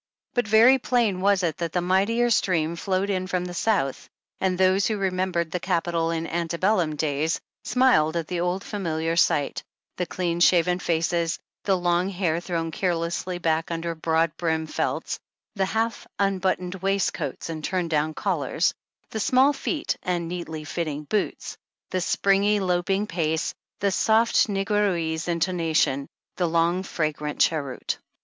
[0.33, 4.57] But very plain was it that the mightier stream flowed in from the South, and
[4.57, 9.63] those who remembered the Capital in antebellum da^^'s, smiled at the old familiar sight,
[9.97, 15.19] the clean shaven faces, the long hair thrown carelessly back under the broad brim felts,
[15.53, 18.73] the half unbuttoned vraistcoats and turn down collars,
[19.11, 21.57] the small feet and neatly fitting boots,
[21.91, 26.07] the springy loping pace, the soft negroese intonation,
[26.37, 27.99] the long fragrant cheroot.